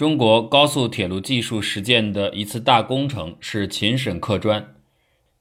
[0.00, 4.74] 中国高速铁路技术实践的一次大工程是秦沈客专。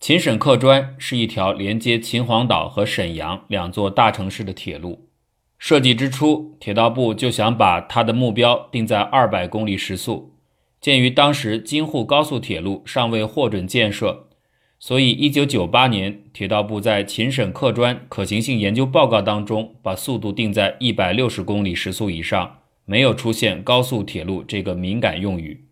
[0.01, 5.07] 秦沈客专是一条连接秦皇岛和沈阳两座大城市的铁路。
[5.57, 10.35] 设计之初，铁道部就想把它的目标定在二百公里时速。
[10.81, 14.27] 鉴于当时京沪高速铁路尚未获准建设，
[14.77, 22.57] 所以一九九八年，铁道部在秦沈客专可行性研究报告当中，把速度定在一百六十公里时速以上。
[22.89, 25.67] 没有出现高速铁路这个敏感用语。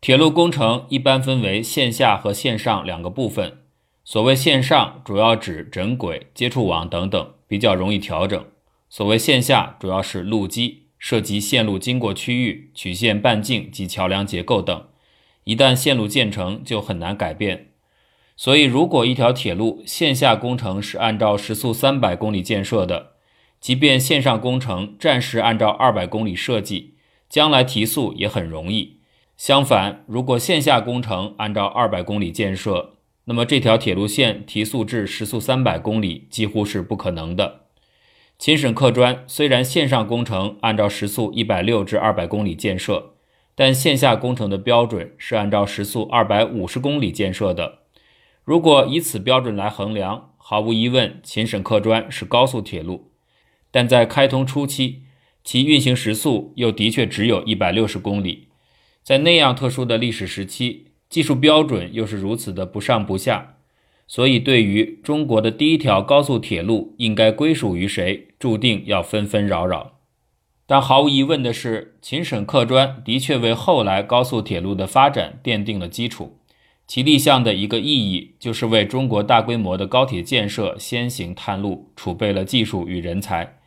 [0.00, 3.58] 铁路工程一般分为线下和线上两个部分。
[4.04, 8.42] 所谓线上，主要指枕轨、接触网等等，比较容易调整；
[8.88, 14.86] 所谓线下，主要是路基，涉及线路经过区域、曲线半径及桥梁结构等。
[15.42, 17.72] 一旦线路建成，就很难改变。
[18.36, 23.14] 所以，如果一条铁路线下工程是按照时速三百公里建设的，
[23.60, 26.94] 即便线上工程暂时按照二百公里设计，
[27.28, 29.00] 将来提速也很容易。
[29.36, 32.94] 相反，如果线下工程按照二百公里建设，
[33.26, 37.66] 那么这条铁路线提速至时速三百公里几乎是不可能的。
[38.38, 43.12] 秦沈客专虽然线上工程按照时速一百六至二百公里建设，
[43.54, 47.80] 但线下工程的标准是按照时速二百五十公里建设的。
[48.42, 53.09] 如果以此标准来衡量，毫无疑问，秦沈客专是高速铁路。
[53.70, 55.02] 但在开通初期，
[55.42, 58.48] 其运行时速又的确只有一百六十公里，
[59.02, 63.56] 在那样特殊的历史时期，技术标准又是如此的不上不下，
[64.06, 69.98] 所以对于中国的第一条高速铁路应该归属于谁，注定要纷纷扰扰。
[70.66, 76.36] 但毫无疑问的是，秦沈客专的确为后来高速铁路的发展奠定了基础。
[76.86, 83.59] 其立项的一个意义，就是为中国大规模的高铁建设先行探路，储备了技术与人才。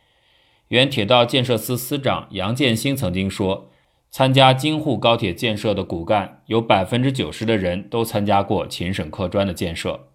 [0.68, 3.70] 原铁道建设司司长杨建新曾经说
[4.10, 10.08] ：“参加京沪高铁建设的骨干，有百分之九十的人都参加过秦沈客专的建设。”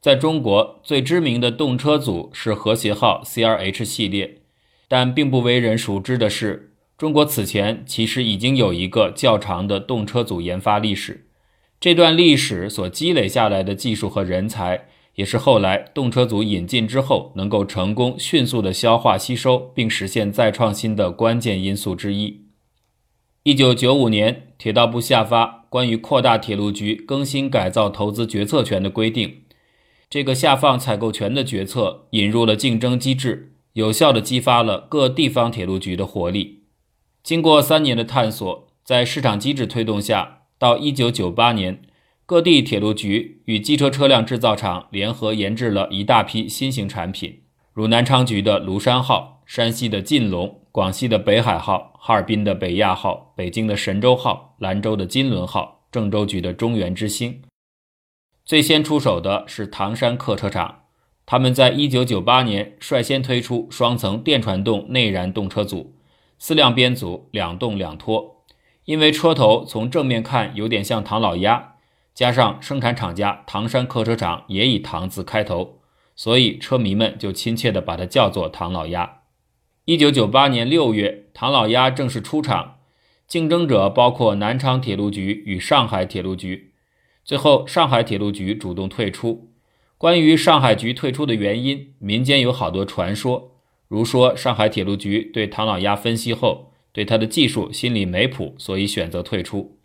[0.00, 4.42] 在中国最知名的动车组是和谐号 CRH 系列，
[4.88, 11.28] 但并不为人熟知的是，中国此前其实已经有一个较长的动车组研发历史。
[11.80, 14.88] 这段历史所积累下来的技术和人才。
[15.14, 22.46] 也是后来动车组引进之后，能够成功迅速的消化吸收并实现再创新的关键因素之一。
[23.42, 29.42] 一九九五年，铁道部下发关于扩大铁路局更新改造投资决策权的规定，
[30.08, 36.62] 这个下放采购权的决策引入了竞争机制，有效的激发了各地方铁路局的活力。
[37.22, 41.82] 经过三年的探索，在市场机制推动下，到一九九八年。
[42.32, 47.42] 各地铁路局与机车车辆制造厂联合研制了一大批新型产品，
[47.74, 57.42] 如南昌局的庐山号、山西的晋龙、广西的北海号、哈尔滨的北亚号、北京的神舟号、兰州的金轮号、郑州局的中原之星。
[58.46, 60.84] 最先出手的是唐山客车厂，
[61.26, 65.96] 他们在一九九八年率先推出双层电传动内燃动车组，
[66.38, 68.42] 四辆编组，两动两拖。
[68.86, 71.71] 因为车头从正面看有点像唐老鸭。
[72.14, 75.80] 加上生产厂家唐山客车厂也以“唐”字开头，
[76.14, 79.20] 所以车迷们就亲切地把它叫做“唐老鸭”。
[79.86, 82.80] 一九九八年六月，唐老鸭正式出厂，
[83.26, 86.74] 竞争者包括南昌铁路局与上海铁路局。
[87.24, 89.50] 最后，上海铁路局主动退出。
[89.96, 93.52] 关于上海局退出的原因，民间有好多传说，
[93.88, 99.78] 如说上海铁路局对唐老鸭分析后，对它的技术心里没谱，所以选择退出。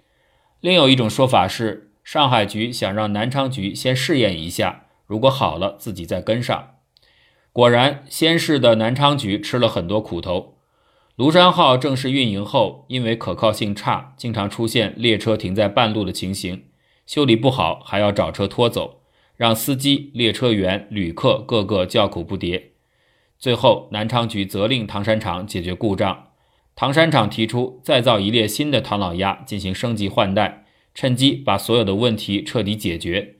[0.59, 1.86] 另有一种说法是。
[2.07, 6.75] 上海局想让南昌局先试验一下，如果好了，自己再跟上。
[7.51, 10.55] 果然，先试的南昌局吃了很多苦头。
[11.17, 16.63] 庐山号正式运营后，因为可靠性差，经常出现列车停在半路的情形，
[17.05, 19.01] 修理不好还要找车拖走，
[19.35, 22.67] 让司机、列车员、旅客个个叫苦不迭。
[23.37, 26.27] 最后，南昌局责令唐山厂解决故障，
[26.73, 30.63] 唐山厂提出再造一列新的唐老鸭进行升级换代。
[30.97, 33.35] 趁机把所有的问题彻底解决，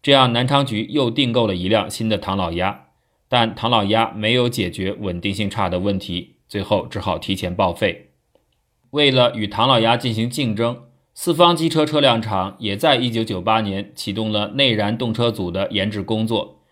[0.00, 2.86] 这样南昌局又订购了一辆新的唐老鸭，
[3.28, 8.12] 但唐老鸭没有解决稳定性差的问题，最后只好提前报废。
[8.92, 16.62] 为了与唐老鸭进行竞争，四方机车车辆厂也在1998年启动了内燃动车组的研制工作。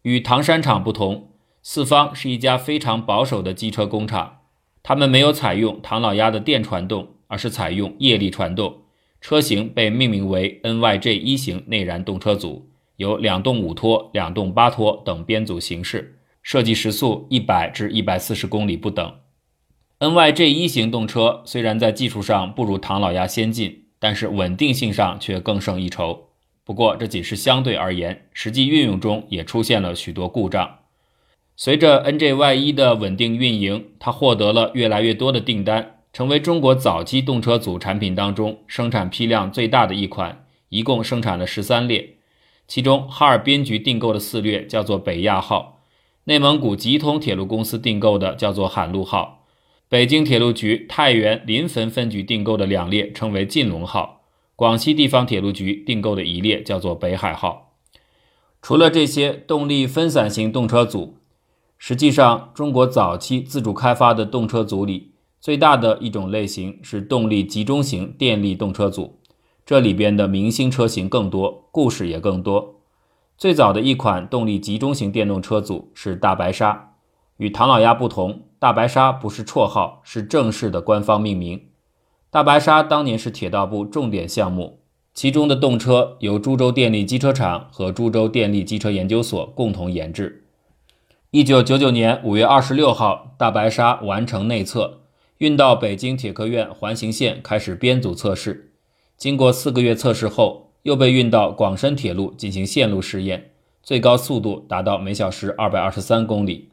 [0.00, 4.38] 与唐山厂不同，四方是一家非常保守的机车工厂，
[4.82, 8.83] 他们没有采用唐老鸭的电传动，而是采用液力传动。
[9.24, 19.14] 车型被命名为 NYJ 一型内燃动车组，有两动五拖、两动八拖等编组形式，设计时速一百至一百四十公里不等。
[19.96, 26.28] N Y J 一型动车虽然在技术上不如唐老鸭先进，但是稳定性上却更胜一筹。
[26.62, 30.80] 不过这仅是相对而言，实际运用中也出现了许多故障。
[31.56, 42.18] 随着 NJY 一的稳定运营，它获得了越来越多的订单，成为中国早期动车组产品当中生产批量最大的一款，一共生产了十三列。
[42.68, 45.82] 其中，哈尔滨局订购的四列叫做北亚号，
[46.24, 49.44] 内蒙古吉通铁路公司订购的叫做海陆号，
[49.88, 54.22] 北京铁路局太原临汾分局订购的两列称为晋龙号，
[54.54, 57.72] 广西地方铁路局订购的一列叫做北海号。
[58.62, 61.18] 除了这些动力分散型动车组，
[61.76, 65.10] 实际上，中国早期自主开发的动车组里，
[65.44, 69.18] 最大的一种类型是动力集中型电力动车组。
[69.66, 72.76] 这里边的明星车型更多，故事也更多。
[73.36, 76.94] 最早的一款动力集中型电动车组是大白鲨。
[77.36, 81.60] 与唐老鸭不同，大白鲨不是绰号，是正式的官方命名。
[82.30, 84.78] 大白鲨当年是铁道部重点项目，
[85.12, 90.46] 其中的动车由株洲电力机车厂和株洲电力机车研究所共同研制。
[91.32, 95.00] 一九九九年五月二十六号，大白鲨完成内测，
[95.44, 98.72] 运到北京铁科院环形线开始编组测试。
[99.18, 103.50] 经过四个月测试后，又被运到广深铁路进行线路试验，
[103.82, 106.70] 最高速度达到每小时二百二十三公里。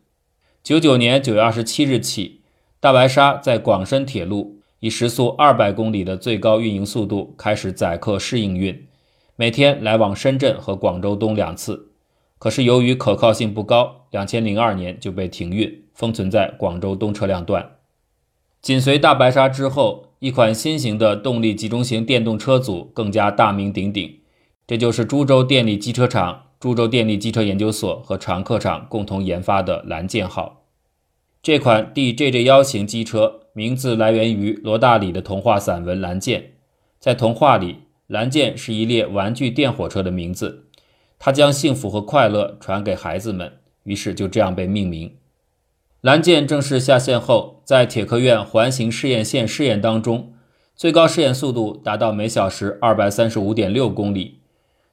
[0.63, 2.43] 九九年九月二十七日起，
[2.79, 8.87] 大白鲨在广深铁路以时速二百公里的最高运营速度开始载客试营运，
[9.35, 11.89] 每天来往深圳和广州东两次。
[12.39, 17.69] 可是由于可靠性不高，两千零二年就被停运，封存在广州东车辆段。
[18.61, 20.07] 紧随大白鲨之后。
[20.21, 24.19] 一款新型的动力集中型电动车组更加大名鼎鼎，
[24.67, 30.67] 这就是株洲电力机车厂、株洲电力机车研究所和长客厂共同研发的蓝箭号。
[31.41, 36.39] 这款 DJJ 幺型机车名字来源于罗大里的童话散文《蓝箭》。
[36.99, 40.67] 在童话里，蓝箭是一列玩具电火车的名字，
[41.17, 43.53] 它将幸福和快乐传给孩子们，
[43.85, 45.15] 于是就这样被命名。
[46.01, 50.33] 蓝箭正式下线后，在铁科院环形试验线试验当中，
[50.75, 54.41] 最高试验速度达到每小时二百三十五点六公里。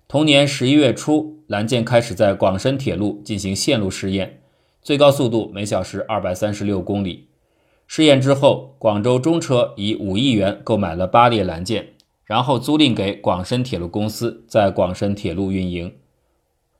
[0.06, 4.42] 同年十一月初，蓝箭开始在广深铁路进行线路试验，
[4.80, 7.26] 最高速度每小时二百三十六公里。
[7.88, 11.94] 试验之后，广州中车以五亿元购买了八列蓝箭，
[12.24, 15.92] 然后租赁给广深铁路公司，在广深铁路运营。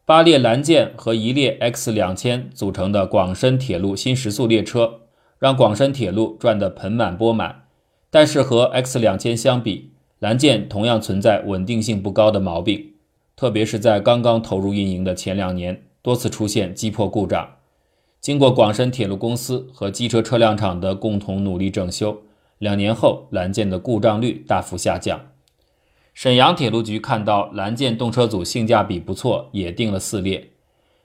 [0.05, 5.01] 八列蓝箭和一列 X 两千组成的广深铁路新时速列车，
[5.39, 7.65] 让广深铁路赚得盆满钵满。
[8.11, 12.93] 但是和 X 两千相比，蓝箭同样存在稳定性不高的毛病，
[13.37, 17.49] 特别是在刚刚投入运营的前两年，多次出现击破故障。
[18.21, 22.23] 经过广深铁路公司和机车车辆厂的共同努力整修，
[22.59, 25.21] 两年后蓝箭的故障率大幅下降。
[26.15, 30.51] 沈阳铁路局看到蓝箭动车组性价比不错，也订了四列。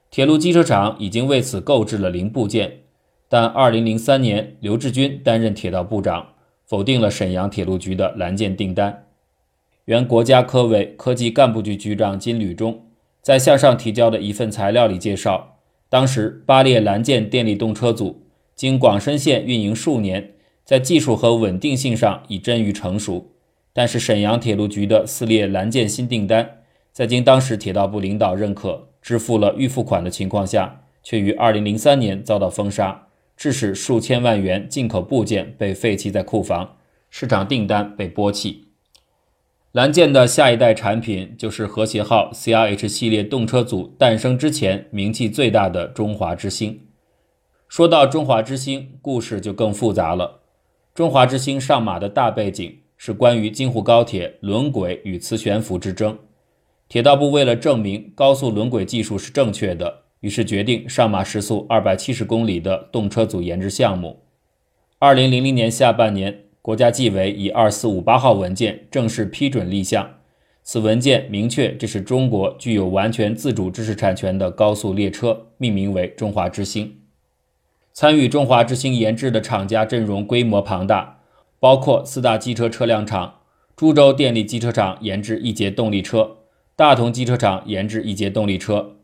[0.09, 2.82] 铁路机车厂已经为此购置了零部件，
[3.33, 6.33] 但2003年刘志军担任铁道部长，
[6.68, 9.06] 否定了沈阳铁路局的蓝箭订单。
[9.85, 12.85] 原国家科委科技干部局局长金履中
[13.24, 15.57] 在向上提交的一份材料里介绍，
[15.89, 18.21] 当时八列蓝箭电力动车组
[18.53, 20.33] 经广深线运营数年，
[20.63, 23.31] 在技术和稳定性上已臻于成熟。
[23.74, 26.57] 但是沈阳铁路局的四列蓝箭新订单，
[26.92, 33.03] 在经当时铁道部领导认可、支付了预付款的情况下，却于2003年遭到封杀，
[33.35, 36.78] 致使数千万元进口部件被废弃在库房，
[37.09, 38.66] 市场订单被波弃。
[39.71, 46.80] 蓝箭的下一代产品就是和谐号 CRH 系列动车组诞生之前名气最大的中华之星。
[47.68, 50.42] 说到中华之星，故事就更复杂了。
[50.94, 52.80] 中华之星上马的大背景。
[52.95, 56.18] 是关于京沪高铁轮轨与磁悬浮之争。
[56.87, 64.21] 铁道部为了证明高速轮轨技术是正确的，于是决定上马时速二百七十公里的动车组研制项目。
[64.97, 70.09] 二零零零年下半年，国家纪委以二四五八号文件正式批准立项。
[70.63, 77.01] 此文件明确这是中国具有完全自主知识产权的高速列车，命名为中华之星。
[77.92, 81.19] 参与中华之星研制的厂家阵容规模庞大。
[81.59, 83.42] 包括四大机车车辆厂：
[83.75, 86.37] 株洲电力机车厂研制一节动力车，
[86.75, 88.95] 大同机车厂研制一节动力车，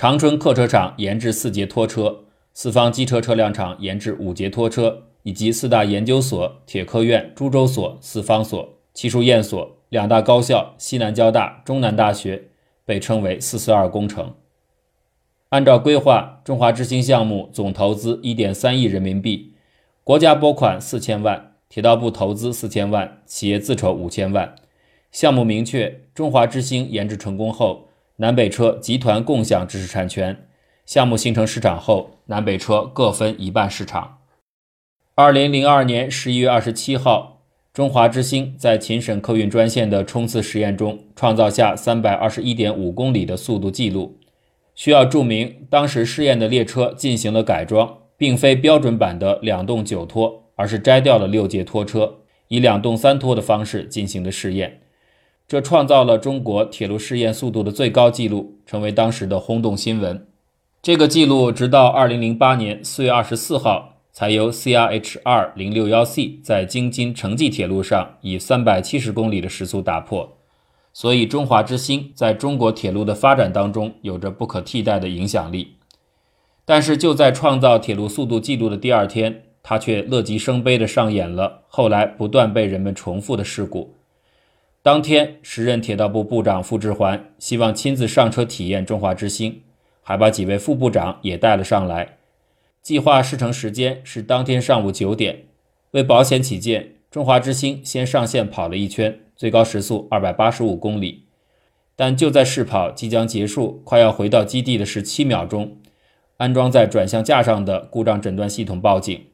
[0.00, 2.20] 长春客车厂研制四节拖车，
[2.52, 12.44] 四方机车车辆厂研制五节拖车，以及四大研究所：铁科院、株洲所、四方所、技术院所两大高校，西南交大、中南大学，
[12.84, 14.34] 被称为“四四二”工程。
[15.48, 19.54] 按照规划，中华之星项目总投资一点三亿人民币。
[20.04, 24.54] 国家拨款四千万，铁道部投资四千万，企业自筹五千万。
[25.10, 27.87] 项目明确，中华之星研制成功后，
[28.20, 30.44] 南北车集团共享知识产权。
[30.84, 34.18] 项目形成市场后，南北车各分一半市场。
[35.14, 44.18] 二零零二年十一月二十七号，中华之星在秦沈客运专线的冲刺实验中，创造下三百二十一点五公里的速度记录。
[44.74, 52.16] 需要注明，当时试验的列车进行了改装，并非标准版的两动九拖，而是摘掉了六节拖车，
[52.48, 54.80] 以两动三拖的方式进行的试验。
[55.48, 60.26] 这创造了中国铁路试验速度的最高纪录，成为当时的轰动新闻。
[60.82, 70.36] 这个记录直到二零零八年四月二十四号，才由 C R H 二零六幺 C 在京津城际铁路上以三百七十公里的时速打破。
[70.92, 75.76] 所以，中华之星在中国铁路的发展当中有着不可替代的影响力。
[76.66, 83.94] 但是，就在创造铁路速度记录的第二天，他却乐极生悲地上演了后来不断被人们重复的事故。
[84.88, 89.60] 当天，时任铁道部部长傅志环希望亲自上车体验中华之星。
[90.00, 92.16] 还把几位副部长也带了上来。
[92.80, 95.44] 计划试乘时间是当天上午九点。
[95.90, 101.24] 为保险起见，中华之星先上线跑了一圈，最高时速二百八十五公里。
[101.94, 105.76] 但就在试跑即将结束、快要回到基地的十七秒钟，
[106.38, 109.26] 安装在转向架上的故障诊断系统报警。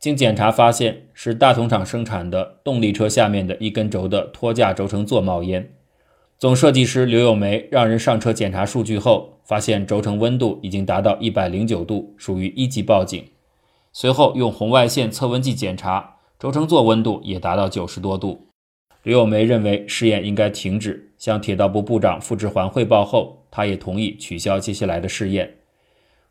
[0.00, 5.74] 经检查发现，是大同厂生产的动力车下面的一根轴的托架轴承座冒烟。
[6.38, 13.22] 总设计师刘友梅让人上车检查数据后，发现轴承温度已经达到一百零九度，属于一级报警。
[13.92, 18.46] 随后用红外线测温计检查，轴承座温度也达到九十多度。
[19.02, 25.56] 刘友梅认为试验应该停止，向铁道部部长傅志环汇报后，他也同意取消接下来的试验。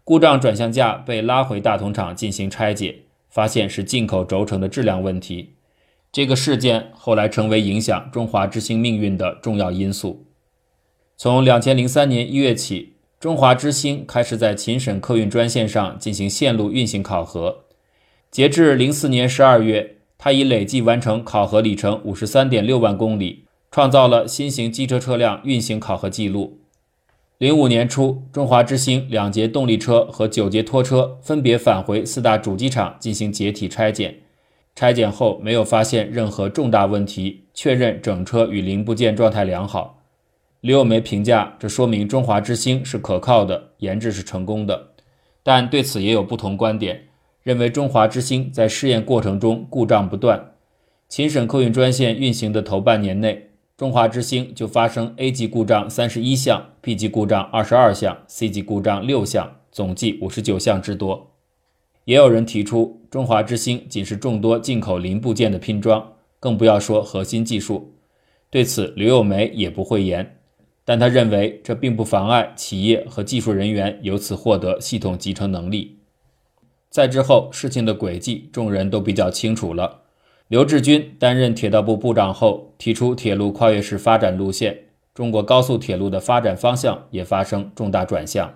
[0.04, 2.96] 故障转向架被拉回大同厂进行拆解，
[3.30, 5.54] 发现是进口轴承的质量问题。
[6.12, 10.26] 这个事件后来成为影响中华之星命运的重要因素。
[11.16, 17.66] 从两千零三年一月起，中华之星开始在秦沈客运专线上进行线路运行考核。
[18.32, 26.59] 截至零四年十二月，它已累计完成考核里程五十三点六万公里，创造了新型机车车辆运行考核记录。
[27.40, 34.14] 零五年初，中华之星两节动力车和九节拖车分别返回四大主机厂进行解体拆检。
[34.76, 40.04] 拆检后没有发现任何重大问题，确认整车与零部件状态良好。
[40.60, 44.90] 李友梅评价，这说明中华之星是可靠的，研制是成功的。
[45.42, 47.08] 但对此也有不同观点，
[47.42, 50.56] 认为中华之星在试验过程中故障不断。
[51.08, 53.49] 秦沈客运专线运行的头半年内，
[53.80, 61.32] 中华之星就发生 A 级故障三十一项，B 级故障二十二项，C 级故障六项，总计五十九项之多。
[62.04, 67.94] 也有人提出，中华之星仅是众多进口零部件的拼装，更不要说核心技术。
[68.50, 70.42] 对此，刘友梅也不讳言，
[70.84, 76.00] 但他认为这并不妨碍企业和技术人员由此获得系统集成能力。
[76.90, 80.02] 在之后，事情的轨迹众人都比较清楚了。
[80.50, 88.52] 刘志军担任铁道部部长后，提出铁路跨越式发展路线，中国高速铁路的发展方向也发生重大转向。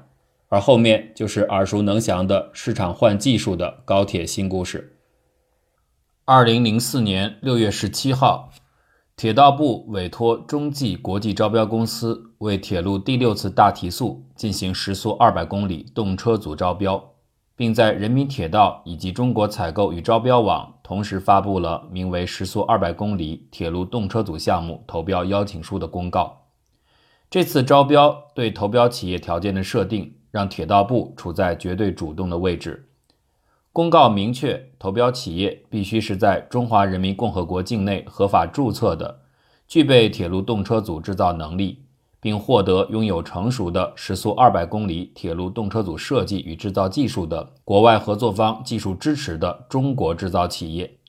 [0.50, 4.98] 而后面就是耳熟能详的市场换技术的高铁新故事。
[6.26, 8.50] 二零零四年六月十七号，
[9.16, 17.13] 铁道部委托中际国际招标公司为铁路第六次大提速进行时速二百公里动车组招标，
[17.56, 26.48] 并在人民铁道以及中国采购与招标网同时发布了名为“时速二百公里铁路动车组项目投标邀请书”的公告。
[27.30, 30.16] 这次招标对投标企业条件的设定。
[30.34, 32.90] 让铁道部处在绝对主动的位置。
[33.72, 39.20] 公告明确，投标企业必须是在中华人民共和国境内合法注册的，
[39.68, 41.84] 具备铁路动车组制造能力，
[42.24, 51.00] 并获得拥有成熟的时速二百公里铁路动车组设计与制造技术的国外合作方技术支持的中国制造企业。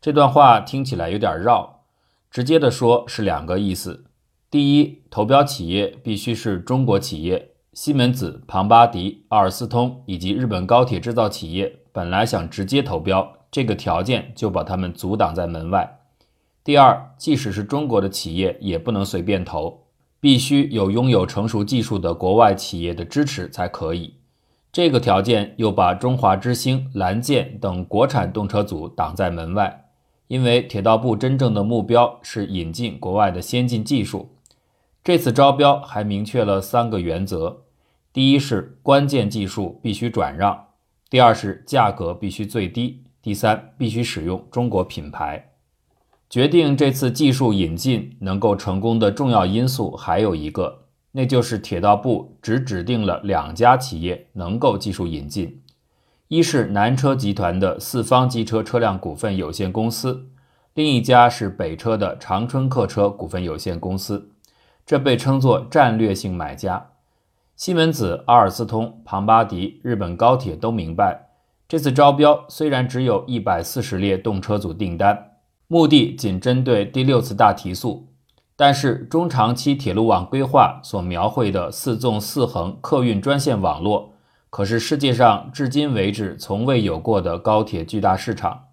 [0.00, 1.82] 这段话听起来有点绕，
[2.30, 4.06] 直接的说是两个意思：
[4.50, 7.50] 第一，投标企业必须是中国企业。
[7.74, 16.00] 西门子、庞巴迪、奥尔斯通以及日本高铁制造企业本来想直接投标，这个条件就把他们阻挡在门外。
[16.64, 19.79] 第二，即使是中国的企业也不能随便投，
[20.20, 24.14] 必须有拥有成熟技术的国外企业的支持才可以。
[24.70, 29.86] 这个条件又把中华之星、蓝箭等国产动车组挡在门外，
[30.28, 34.36] 因为铁道部真正的目标是引进国外的先进技术。
[35.02, 37.62] 这次招标还明确了三个原则：
[38.12, 40.68] 第一是关键技术必须转让；
[41.08, 45.49] 第二是价格必须最低；第三，必须使用中国品牌。
[46.30, 55.60] 决定这次技术引进能够成功的重要因素还有一个，那就是铁道部只指定了两家企业能够技术引进，
[56.28, 60.28] 一是南车集团的四方机车车辆股份有限公司，
[60.74, 64.30] 另一家是北车的长春客车股份有限公司，
[64.86, 66.90] 这被称作战略性买家。
[67.56, 71.26] 西门子、阿尔斯通、庞巴迪、日本高铁都明白，
[71.68, 75.29] 这次招标虽然只有一百四十列动车组订单。
[75.72, 78.08] 目的仅针对第六次大提速，
[78.56, 84.14] 但是中长期铁路网规划所描绘的四纵四横客运专线网络，
[84.50, 88.64] 可是世界上至今为止从未有过的高铁巨大市场。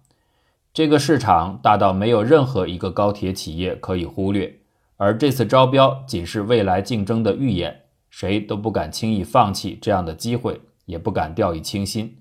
[0.74, 4.58] 这个市场大到没有任何一个高铁企业可以忽略，
[4.96, 12.16] 而这次招标仅是未来竞争的预演，谁都不敢轻易放弃这样的机会，也不敢掉以轻心。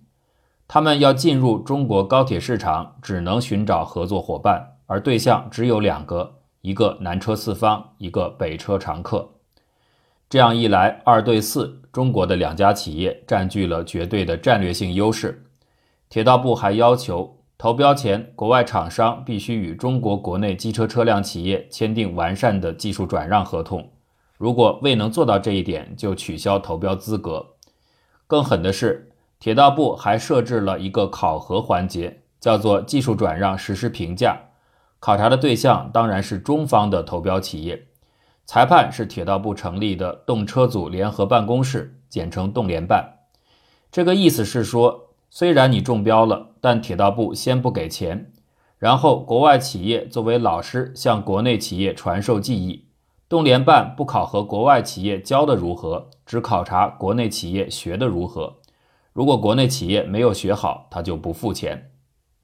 [0.70, 9.30] 他们要进入中国高铁市场，只能寻找合作伙伴，而对象只有两个：一个南车四方，一个北车长客。
[10.30, 15.46] 这样一来，二对四，中国的两家企业占据了绝对的战略性优势。
[16.10, 23.90] 铁道部还要求，投标前，国外厂商必须与中国国内机车车辆企业签订完善的技术转让合同，
[24.38, 27.54] 如果未能做到这一点，就取消投标资格。
[28.28, 29.10] 更狠的是。
[29.40, 34.38] 铁道部还设置了一个考核环节，叫做技术转让实施评价。
[35.00, 37.88] 考察的对象当然是中方的投标企业，
[38.46, 43.20] 裁判是铁道部成立的动车组联合办公室，简称动联办。
[43.92, 48.32] 这个意思是说，虽然你中标了，但铁道部先不给钱，
[48.80, 52.86] 然后国外企业作为老师向国内企业传授技艺。
[53.30, 58.56] 动联办不考核国外企业教的如何，只考察国内企业学的如何。
[59.18, 61.90] 如果国内企业没有学好，他就不付钱。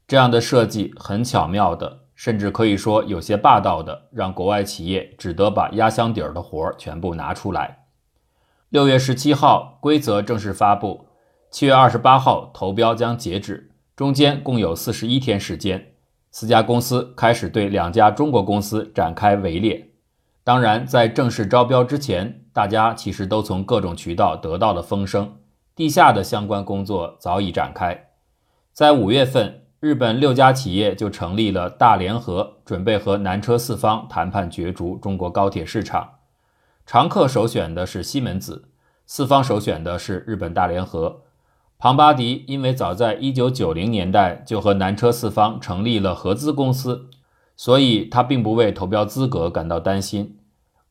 [0.08, 7.86] 这样的设计很巧妙的，甚至可以说有些霸道的，让国外企业只得把压箱底儿的活儿全部拿出来。
[8.70, 11.06] 六月十七号，规则正式发布，
[11.52, 15.94] 七月二十八号投标将截止，中间共有四十一天时间。
[16.32, 19.92] 四家公司开始对两家中国公司展开围猎。
[20.44, 25.36] 当然，在正式招标之前，大家其实都从各种渠道得到了风声。
[25.76, 28.10] 地下的相关工作早已展开，
[28.72, 36.20] 在五月份，日本六家企业就成立了大联合，准备和南车四方谈判角逐中国高铁市场。
[36.86, 38.70] 常客首选的是西门子，
[39.08, 41.22] 四方首选的是日本大联合。
[41.80, 47.10] 庞巴迪因为早在一九九零年代就和南车四方成立了合资公司，
[47.58, 50.38] 所以他并不为投标资格感到担心。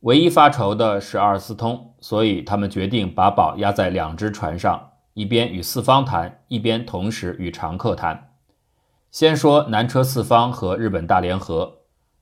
[0.03, 8.31] 唯一发愁的是阿尔斯通，所以他们决定把宝压在两只船上，一边与四方谈，一边同时与常客谈。
[9.11, 11.77] 先说南车四方和日本大联合。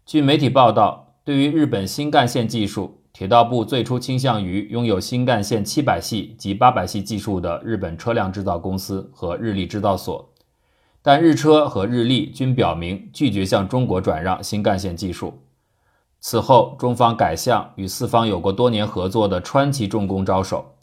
[0.05, 10.31] 据媒体报道，对于日本新干线技术，铁道部最初倾向于拥有新干线七百系及八百系技术的日本车辆制造公司和日立制造所，
[11.01, 15.41] 但日车和日立均表明拒绝向中国转让新干线技术。
[16.23, 20.75] 此后，中方改向与四方有过多年合作的川崎重工招手。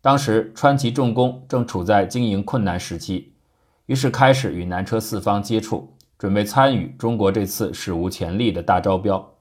[0.00, 3.34] 当时，川崎重工正处在经营困难时期，
[3.84, 9.34] 于是开始与南车四方接触，准备参与中国这次史无前例的大招标。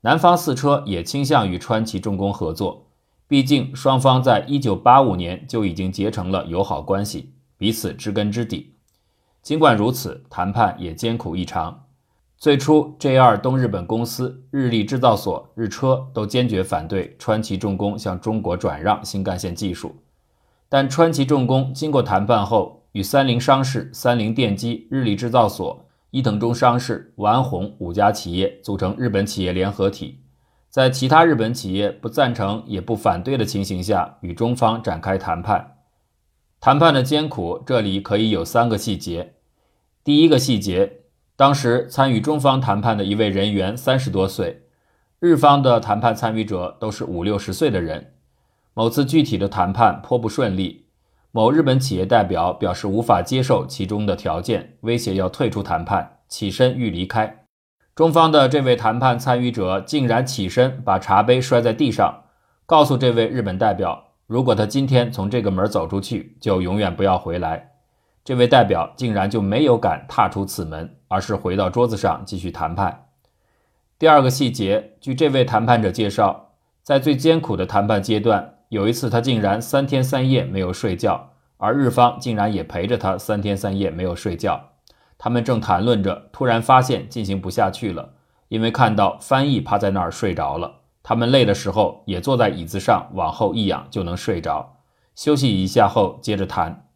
[0.00, 2.86] 南方四车也倾向与川崎重工合作，
[3.28, 8.74] 毕竟双方在一九八五年就已经结成了友好关系，彼此知根知底。
[9.40, 11.84] 尽管如此，谈判也艰苦异常。
[12.40, 19.94] 最初，JR 东日本公司、日立制造所、日车都坚决反对川崎重工向中国转让新干线技术。
[20.66, 30.20] 但川崎重工经过谈判后，与三菱商事、三菱电机、日立制造所、伊藤忠商事、丸红五家企业组成日本企业联合体，
[30.70, 35.76] 在其他日本企业不赞成也不反对的情形下，与中方展开谈判。
[36.58, 39.34] 谈判的艰苦，这里可以有三个细节。
[40.02, 40.96] 第一个细节。
[41.40, 44.64] 当时参与中方谈判的一位人员三十多岁，
[45.20, 48.12] 日方的谈判参与者都是五六十岁的人。
[48.74, 50.84] 某次具体的谈判颇不顺利，
[51.32, 57.46] 某日本企业代表表示无法接受其中的条件，威胁要退出谈判，起身欲离开。
[57.94, 62.24] 中方的这位谈判参与者竟然起身把茶杯摔在地上，
[62.66, 67.69] 告诉这位日本代表，如果他今天从这个门走出去，就永远不要回来。
[68.30, 73.08] 这位代表竟然就没有敢踏出此门，而是回到桌子上继续谈判。
[73.98, 76.52] 第二个细节，据这位谈判者介绍，
[76.84, 84.74] 在最艰苦的谈判阶段，有一次他竟然三天三夜没有睡觉，而日方竟然也陪着他三天三夜没有睡觉。
[85.18, 88.10] 他们正谈论着，突然发现进行不下去了，
[88.46, 90.82] 因为看到翻译趴在那儿睡着了。
[91.02, 94.76] 他们累的时候也坐在椅子上，往后一仰就能睡着。
[95.16, 96.86] 休息一下后，接着谈。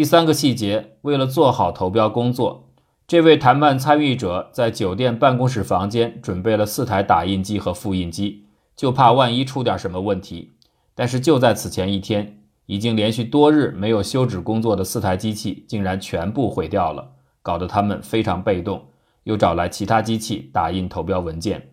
[0.00, 2.70] 第三个细节，为了做好投标工作，
[3.06, 10.52] 这位谈判参与者在酒店办公室房间准备了四台打印机和复印机，就怕万一出点什么问题。
[10.94, 17.06] 但是就在此前一天，已经连续多日没有休止工作的四台机器竟然全部毁掉了。
[17.42, 18.82] 搞得他们非常被动，
[19.24, 21.72] 又找来其他机器打印投标文件。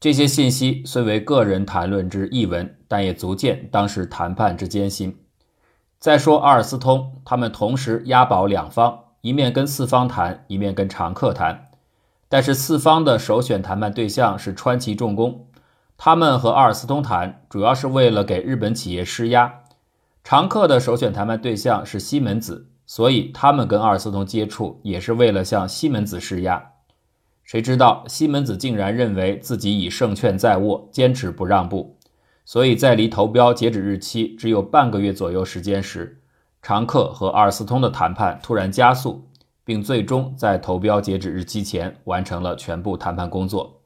[0.00, 5.16] 这些信息虽为个人谈论之译文，但也足见当时谈判之艰辛。
[5.98, 11.66] 再说阿尔斯通，他们同时押宝两方，一面跟四方谈，一面跟常客谈。
[12.28, 15.46] 但是四方的首选谈判对象是川崎重工，
[15.96, 19.60] 他们和阿尔斯通谈，主要是为了给日本企业施压。
[20.22, 22.68] 常客的首选谈判对象是西门子。
[22.88, 26.70] 所以他们跟阿尔斯通接触，也是为了向西门子施压。
[27.42, 31.95] 谁知道西门子竟然认为自己已胜券在握，坚持不让步。
[32.46, 36.22] 所以在离投标截止日期只有半个月左右时间时，
[36.62, 39.28] 常客和阿尔斯通的谈判突然加速，
[39.64, 43.82] 并最终在投标截止日期前完成了全部谈判工作。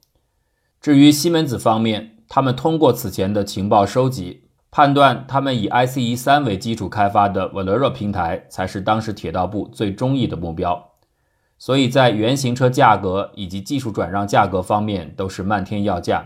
[0.78, 4.44] 至于西门子方面，他们通过此前的情报收集。
[4.72, 10.92] 判断他们以 ICE 三为基础开发的 Valero 平台才是当时铁道部最中意的目标，
[11.58, 16.24] 所以在原型车价格以及技术转让价格方面都是漫天要价。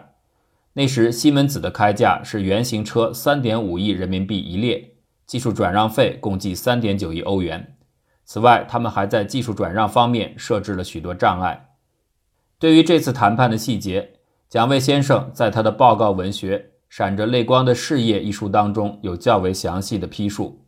[0.75, 4.93] 那时西门子的开价是原型车3.5亿人民币一列，
[5.27, 7.77] 技术转让费共计3.9亿欧元。
[8.25, 11.71] 此外，他们还在技术转让方面设置了许多障碍。
[12.59, 14.15] 对于这次谈判的细节，
[14.49, 16.71] 蒋卫先生在他的报告文学。
[16.87, 20.65] 闪着泪光的事业一书当中有较为详细的批述。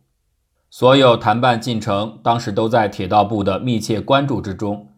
[0.69, 4.89] 所有谈判进程当时都在铁道部的密切关注之中。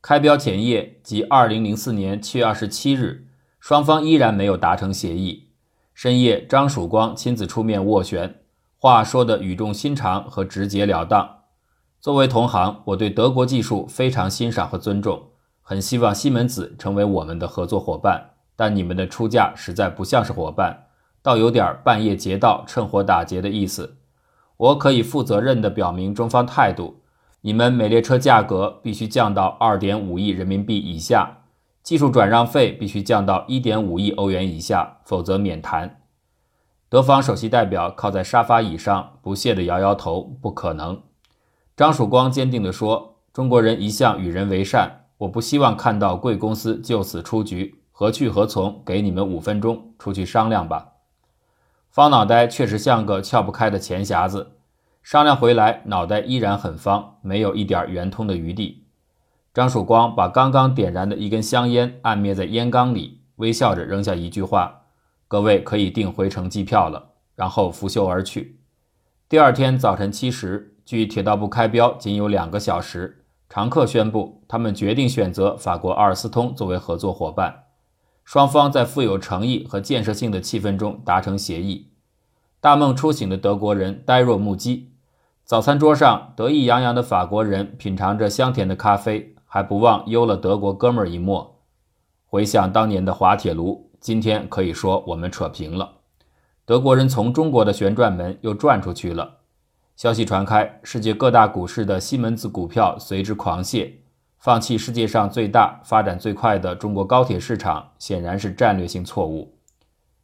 [0.00, 3.27] 开标前夜即二零零四年七月二十七日，
[3.58, 5.48] 双方依然没有达成协议。
[5.94, 8.36] 深夜，张曙光亲自出面斡旋，
[8.78, 11.28] 话说的语重心长和直截了当。
[12.00, 18.30] 作为同行，我对德国技术非常欣赏和尊重，很希望西门子成为我们的合作伙伴。
[18.54, 20.86] 但你们的出价实在不像是伙伴，
[21.22, 23.96] 倒有点半夜劫道、趁火打劫的意思。
[24.56, 27.00] 我可以负责任地表明中方态度：
[27.40, 31.37] 你们每列车价格必须降到二点五亿人民币以下，
[31.88, 36.02] 技术转让费必须降到一点五亿欧元以下，否则免谈。
[36.90, 41.00] 德方首席代表靠在沙发椅上，不屑地摇摇头：“不可能。”
[41.74, 48.82] 张曙光坚定地说：“中国人一向与人为善，我不希望看到贵公司就此出局。”何去何从？
[48.84, 50.88] 给你们五分钟，出去商量吧。
[51.88, 54.58] 方脑袋确实像个撬不开的钱匣子，
[55.02, 58.87] 商量回来，脑袋依然很方，没有一点圆通的余地。
[59.54, 64.82] 张曙光把刚刚点燃的一根香烟按灭在烟缸里，微笑着扔下一句话
[65.26, 68.60] ：“各位可以订回程机票了。”然后拂袖而去。
[69.28, 77.64] 第二天早晨七时，距铁道部开标仅有两个小时，常客宣布他们决定选择法国阿尔斯通作为合作伙伴。
[78.24, 81.92] 双方在富有诚意和建设性的气氛中达成协议。
[82.60, 84.92] 大梦初醒的德国人呆若木鸡。
[85.44, 91.56] 早餐桌上，得意洋洋的法国人品尝着香甜的咖啡，还不忘悠了德国哥们儿一默。
[92.26, 95.94] 回想当年的滑铁卢，今天可以说我们扯平了。
[96.64, 99.38] 德国人从中国的旋转门又转出去了。
[99.96, 103.90] 消息传开，世界各大股市的西门子股票随之狂泻。
[104.38, 109.56] 放弃世界上最大、发展最快的中国高铁市场，显然是战略性错误。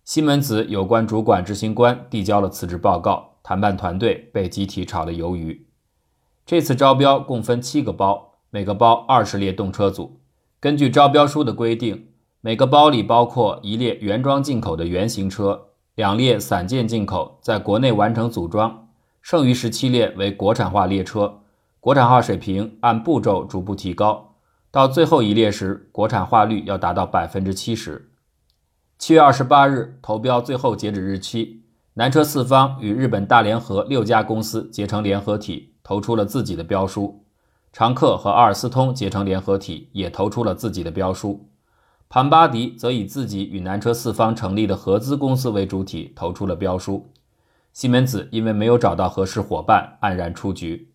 [0.05, 5.67] 西门子有关主管执行官递交了辞职报告，谈判团队被集体炒了鱿鱼。
[6.47, 10.21] 这次招标共分七个包，每个包二十列动车组。
[10.61, 18.91] 根据招标书的规定，每个包里包括一列原装进口的原型车，两列散件进口，在国内完成组装，
[19.21, 21.41] 剩余十七列为国产化列车。
[21.81, 24.37] 国产化水平按步骤逐步提高，
[24.71, 28.13] 到最后一列时，国产化率要达到百分之七十。
[28.97, 31.65] 七月二十八日，投标最后截止日期，
[31.95, 37.24] 南车四方与日本大联合六家公司结成联合体，投出了自己的标书；
[37.75, 41.49] 常客和阿尔斯通结成联合体，也投出了自己的标书；
[42.09, 47.11] 庞巴迪则以自己与南车四方成立的合资公司为主体，投出了标书。
[47.73, 50.93] 西门子因为没有找到合适伙伴，黯然出局。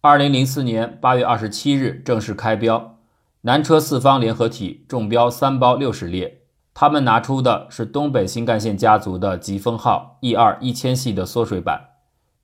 [0.00, 2.98] 二零零四年八月二十七日正式开标，
[3.40, 11.88] 南车四方联合体中标三包六十列，他们拿出的是东北新干线家族的疾风号 E 二一千系的缩水版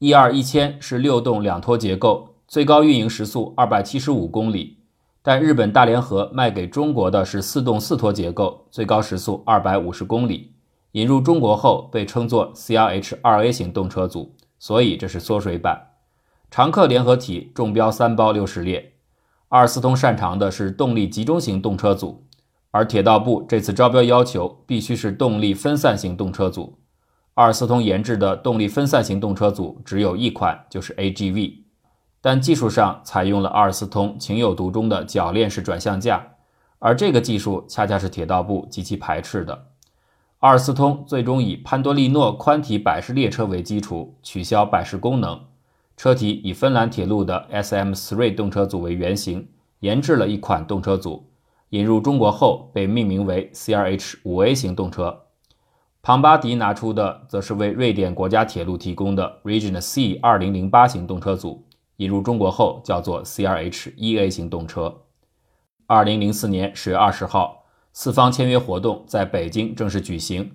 [0.00, 4.78] ，E 二一千是六栋两拖结构，最高运营时速二百七十五公里，
[5.24, 10.52] 但日本大连河卖给中国的是四动四拖结构，最高时速二百五十公里。
[10.92, 15.94] 引入中国后被称作 CRH 2A 型动车组，所以这是缩水版。
[16.48, 18.92] 常客联合体中标三包六十列。
[19.48, 22.24] 阿尔斯通擅长的是动力集中型动车组，
[22.70, 26.78] 而铁道部这次招标要求必须是动力分散型动车组。
[27.34, 31.63] 阿尔斯通研制的动力分散型动车组只有一款，就是 AGV，
[32.26, 36.26] 但技术上采用了阿尔斯通情有独钟的铰链式转向架，
[36.78, 39.66] 而这个技术恰恰是铁道部极其排斥的。
[40.38, 45.38] 阿尔斯通最终以潘多利诺宽体百式列车为基础，取消百式功能，
[45.98, 49.46] 车体以芬兰铁路的 SM3 动车组为原型，
[49.80, 51.26] 研制了一款动车组，
[51.68, 55.24] 引入中国后被命名为 CRH5A 型动车。
[56.00, 65.02] 庞巴迪拿出的则是为瑞典国家铁路提供的 Region C 2008型动车组，引入中国后叫做 CRH1A 型动车。
[65.87, 70.52] 2004年10月20号，四方签约活动在北京正式举行。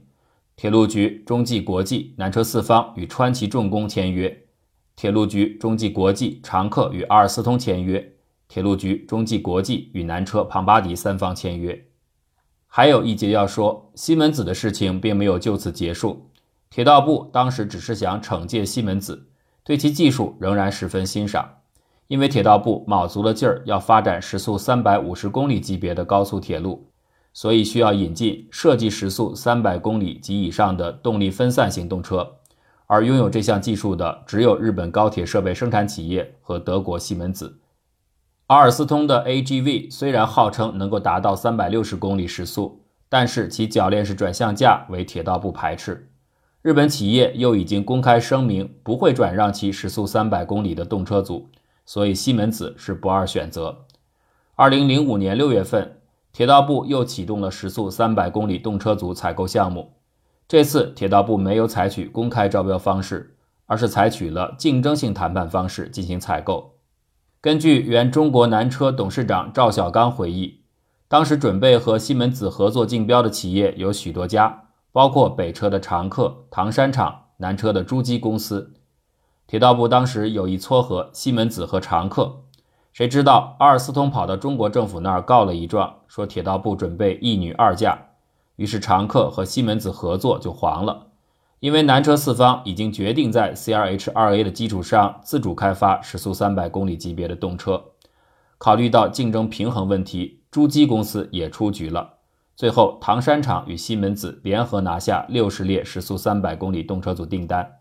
[0.55, 4.29] 铁路局、中际国际、南车四方与川崎重工签约；
[4.97, 8.01] 铁路局、中际国际、常客与阿尔斯通签约；
[8.49, 11.85] 铁路局、中际国际与南车庞巴迪三方签约。
[12.67, 16.29] 还有一节要说，西门子的事情并没有就此结束。
[16.69, 19.28] 铁道部当时只是想惩戒西门子，
[19.69, 21.47] 对其技术仍然十分欣赏。
[22.07, 26.89] 因为铁道部卯足了劲儿要发展时速三百五十公里级别的高速铁路，
[27.33, 32.37] 所以需要引进设计时速三百公里及以上的动力分散型动车。
[32.87, 37.59] 而拥有这项技术的只有日本高铁设备生产企业和德国西门子。
[38.47, 46.09] 阿尔斯通的 AGV 虽然号称能够达到三百六十公里时速，但是其铰链式转向架为铁道部排斥。
[46.61, 51.49] 日本企业又已经公开声明不会转让其时速三百公里的动车组，
[51.85, 53.85] 所以西门子是不二选择。
[54.55, 55.99] 二零零五年六月份，
[56.33, 59.93] 铁道部又启动了时速三百公里动车组采购项目。
[60.49, 66.73] 这次铁道部没有采取公开招标方式，而是采取了竞争性谈判方式进行采购。
[67.39, 70.59] 根据原中国南车董事长赵小刚回忆，
[71.07, 78.73] 当时准备和西门子合作竞标的企业有许多家，包括北车的常客、唐山厂、南车的珠机公司。
[79.47, 82.41] 铁道部当时有意撮合西门子和常客，
[82.93, 87.97] 谁知道阿尔斯通跑到中国政府那儿告了一状，说铁道部准备一女二嫁，
[88.57, 91.07] 于是常客和西门子合作就黄了。
[91.59, 97.83] 因为南车四方已经决定在 CRH2A 的基础上自主开发时速三百公里级别的动车，
[98.57, 102.18] 考虑到竞争平衡问题，珠机公司也出局了。
[102.59, 107.77] 最后，唐山厂与西门子联合拿下六十列时速三百公里动车组订单。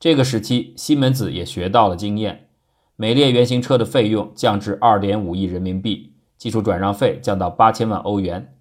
[0.00, 2.48] 这个时期，西门子也学到了经验，
[2.96, 8.52] 每列原型车的费用降至二点五亿人民币，技术转让费降到八千万欧元。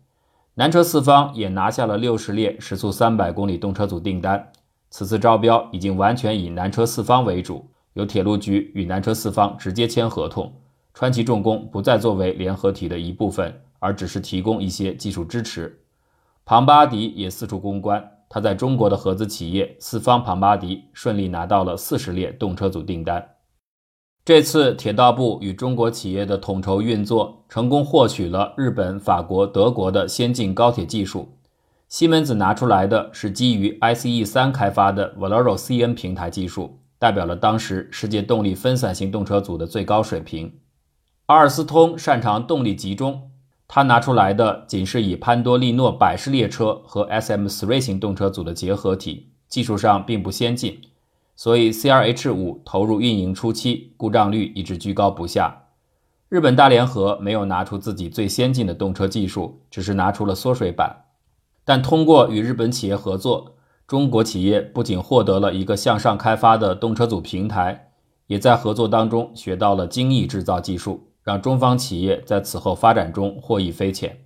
[0.54, 4.52] 南车四方也拿下了六十列时速三百公里动车组订单。
[4.92, 10.54] 此次招标已经完全以南车四方为主，由铁路局与南车四方直接签合同，
[10.94, 15.82] 川崎重工不再作为联合体的一部分，而只是提供一些技术支持。
[16.46, 23.28] 庞巴迪也四处攻关，他在中国的合资企业四方庞巴迪顺利拿到了四十列动车组订单。
[24.26, 31.36] 这次铁道部与中国企业的统筹运作，成功获取了日本、法国、德国的先进高铁技术。
[31.88, 40.60] 西门子拿出来的是基于 ICE 三开发的 Valero CN 平台技术，代表了当时世界动力分散型动车组的最高水平。
[41.26, 43.29] 阿尔斯通擅长动力集中，
[43.72, 50.82] 他拿出来的仅是以潘多利诺百式列车和 SM3 型动车组的结合体，技术上并不先进。
[51.36, 55.66] 所以，CRH 五投入运营初期，故障率一直居高不下。
[56.30, 61.06] 日本大联合没有拿出自己最先进的动车技术，只是拿出了缩水版。
[61.64, 63.54] 但通过与日本企业合作，
[63.86, 67.92] 中国企业不仅获得了一个向上开发的动车组平台，
[68.26, 74.18] 也在合作当中学到了精益制造技术，让中方企业在此后发展中获益匪浅。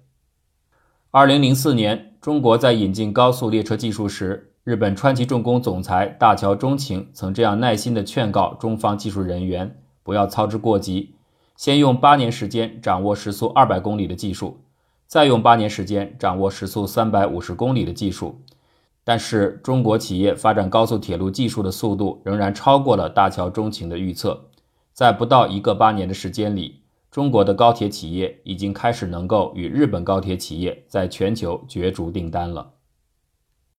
[1.11, 4.51] 二零零四年，中国在引进高速列车技术时。
[4.63, 11.15] 日本川崎重工总裁大桥忠晴曾这样耐心地劝告中方技术人员，不要操之过急，
[11.57, 14.61] 先用八年时间掌握时速二百公里的技术，
[15.05, 18.39] 再用八年时间掌握时速三百五十公里的技术。
[19.03, 24.45] 但是，中国企业发展高速铁路技术的速度仍然超过了大桥忠晴的预测，
[24.93, 26.82] 在不到一个八年的时间里，
[27.13, 32.72] 中国的高铁企业已经开始能够与日本高铁企业在全球角逐订单了。